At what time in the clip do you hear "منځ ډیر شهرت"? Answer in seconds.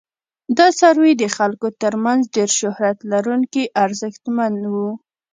2.05-2.97